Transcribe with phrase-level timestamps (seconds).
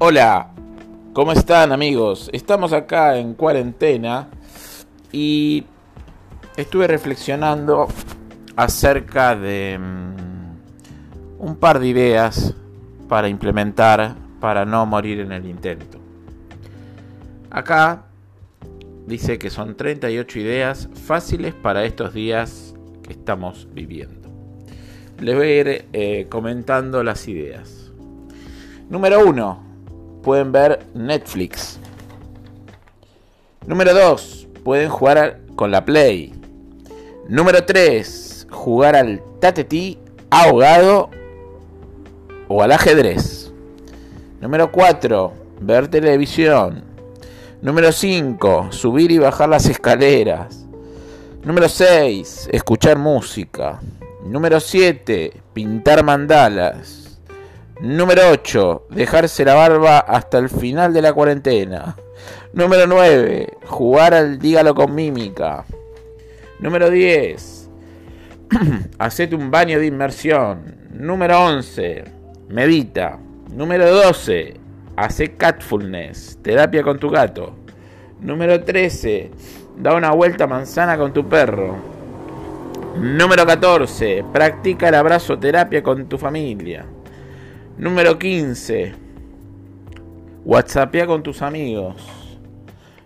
[0.00, 0.52] Hola,
[1.12, 2.30] ¿cómo están amigos?
[2.32, 4.28] Estamos acá en cuarentena
[5.10, 5.64] y
[6.56, 7.88] estuve reflexionando
[8.54, 12.54] acerca de mm, un par de ideas
[13.08, 15.98] para implementar para no morir en el intento.
[17.50, 18.04] Acá
[19.04, 24.30] dice que son 38 ideas fáciles para estos días que estamos viviendo.
[25.18, 27.90] Les voy a ir eh, comentando las ideas.
[28.88, 29.67] Número 1
[30.28, 31.78] pueden ver Netflix.
[33.66, 36.34] Número 2, pueden jugar con la Play.
[37.30, 41.08] Número 3, jugar al tatetí ahogado
[42.46, 43.54] o al ajedrez.
[44.42, 46.84] Número 4, ver televisión.
[47.62, 50.66] Número 5, subir y bajar las escaleras.
[51.42, 53.80] Número 6, escuchar música.
[54.26, 56.97] Número 7, pintar mandalas.
[57.80, 58.86] Número 8.
[58.90, 61.94] Dejarse la barba hasta el final de la cuarentena.
[62.52, 63.46] Número 9.
[63.66, 65.64] Jugar al dígalo con mímica.
[66.58, 67.70] Número 10.
[68.98, 70.74] Hacete un baño de inmersión.
[70.92, 72.02] Número 11.
[72.48, 73.20] Medita.
[73.54, 74.54] Número 12.
[74.96, 76.40] Hace catfulness.
[76.42, 77.54] Terapia con tu gato.
[78.20, 79.30] Número 13.
[79.76, 81.76] Da una vuelta manzana con tu perro.
[82.96, 84.24] Número 14.
[84.32, 86.84] Practica el abrazo terapia con tu familia.
[87.78, 88.92] Número 15.
[90.44, 91.94] WhatsAppea con tus amigos.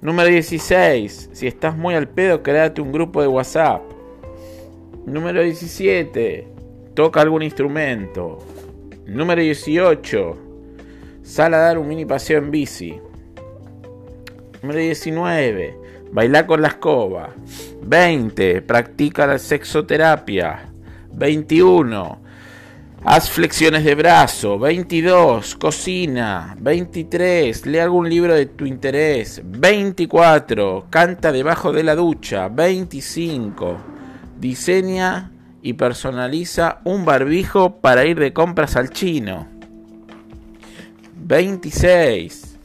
[0.00, 1.28] Número 16.
[1.34, 3.82] Si estás muy al pedo, créate un grupo de WhatsApp.
[5.04, 6.48] Número 17.
[6.94, 8.38] Toca algún instrumento.
[9.06, 10.38] Número 18.
[11.22, 12.98] Sal a dar un mini paseo en bici.
[14.62, 15.78] Número 19.
[16.10, 17.34] Baila con la escoba.
[17.82, 18.62] 20.
[18.62, 20.72] Practica la sexoterapia.
[21.12, 22.23] 21.
[23.06, 24.58] Haz flexiones de brazo.
[24.58, 25.56] 22.
[25.56, 26.56] Cocina.
[26.58, 27.66] 23.
[27.66, 29.42] Lee algún libro de tu interés.
[29.44, 30.86] 24.
[30.88, 32.48] Canta debajo de la ducha.
[32.48, 33.76] 25.
[34.40, 39.48] Diseña y personaliza un barbijo para ir de compras al chino.
[41.14, 42.56] 26.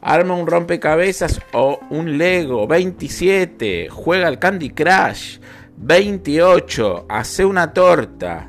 [0.00, 2.66] Arma un rompecabezas o un Lego.
[2.66, 3.90] 27.
[3.90, 5.40] Juega al Candy Crush.
[5.76, 7.04] 28.
[7.06, 8.48] Hace una torta.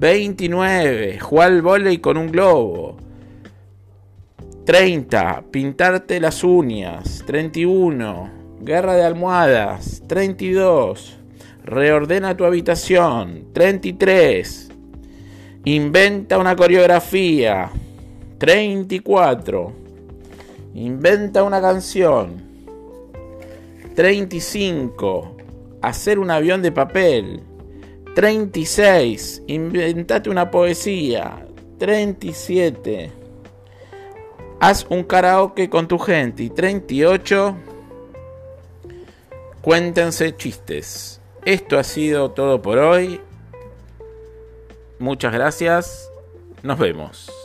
[0.00, 1.18] 29.
[1.20, 2.96] Jugar al volei con un globo.
[4.64, 5.44] 30.
[5.50, 7.22] Pintarte las uñas.
[7.26, 8.30] 31.
[8.62, 10.02] Guerra de almohadas.
[10.06, 11.18] 32.
[11.64, 13.52] Reordena tu habitación.
[13.52, 14.70] 33.
[15.66, 17.70] Inventa una coreografía.
[18.38, 19.72] 34.
[20.76, 22.42] Inventa una canción.
[23.94, 25.36] 35.
[25.82, 27.49] Hacer un avión de papel.
[28.14, 29.42] 36.
[29.46, 31.46] Inventate una poesía.
[31.78, 33.12] 37.
[34.60, 36.44] Haz un karaoke con tu gente.
[36.44, 37.56] Y 38.
[39.62, 41.20] Cuéntense chistes.
[41.44, 43.20] Esto ha sido todo por hoy.
[44.98, 46.10] Muchas gracias.
[46.62, 47.39] Nos vemos.